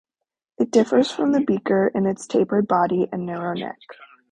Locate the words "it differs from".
0.57-1.31